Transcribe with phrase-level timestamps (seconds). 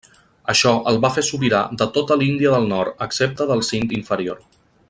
[0.53, 4.45] Això el va fer sobirà de tota l'Índia del Nord excepte el Sind inferior.